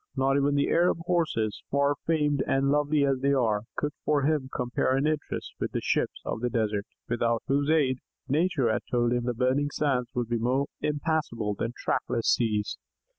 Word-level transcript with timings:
Not 0.15 0.35
even 0.35 0.55
the 0.55 0.69
Arab 0.71 0.97
Horses, 1.05 1.61
far 1.69 1.93
famed 2.07 2.41
and 2.47 2.71
lovely 2.71 3.05
as 3.05 3.19
they 3.19 3.35
were, 3.35 3.61
could 3.75 3.91
for 4.03 4.23
him 4.23 4.49
compare 4.51 4.97
in 4.97 5.05
interest 5.05 5.53
with 5.59 5.73
the 5.73 5.79
"ships 5.79 6.19
of 6.25 6.41
the 6.41 6.49
desert," 6.49 6.87
without 7.07 7.43
whose 7.47 7.69
aid, 7.69 7.99
Nature 8.27 8.71
had 8.73 8.81
told 8.89 9.13
him 9.13 9.25
the 9.25 9.35
burning 9.35 9.69
sands 9.69 10.09
would 10.15 10.27
be 10.27 10.39
more 10.39 10.65
impassable 10.81 11.53
than 11.53 11.73
tractless 11.77 12.33
seas. 12.33 12.79